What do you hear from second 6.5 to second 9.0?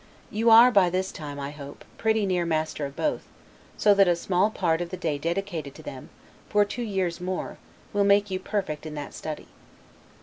two years more, will make you perfect in